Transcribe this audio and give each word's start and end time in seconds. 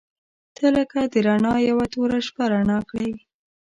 •ته 0.55 0.65
لکه 0.77 0.99
د 1.13 1.15
رڼا 1.27 1.55
یوه 1.69 1.85
توره 1.93 2.19
شپه 2.27 2.43
رڼا 2.53 2.79
کړې. 2.89 3.11